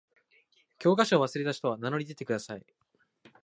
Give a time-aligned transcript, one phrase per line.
[0.79, 2.65] 教科書を忘れた人は名乗り出てください。